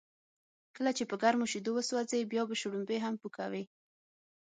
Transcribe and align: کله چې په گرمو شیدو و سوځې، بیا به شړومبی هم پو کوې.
کله 0.75 0.91
چې 0.97 1.03
په 1.09 1.15
گرمو 1.21 1.45
شیدو 1.51 1.71
و 1.73 1.85
سوځې، 1.89 2.29
بیا 2.31 2.43
به 2.47 2.55
شړومبی 2.61 2.97
هم 3.05 3.15
پو 3.21 3.27
کوې. 3.37 3.63